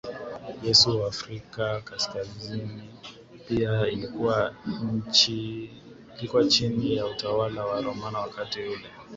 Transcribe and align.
Yesu 0.63 1.01
Afrika 1.05 1.77
Kaskazini 1.83 2.83
pia 3.47 3.87
ilikuwa 3.87 4.55
chini 6.49 6.95
ya 6.95 7.05
utawala 7.05 7.65
wa 7.65 7.81
Roma 7.81 8.19
Wakati 8.19 8.59
ule 8.59 8.85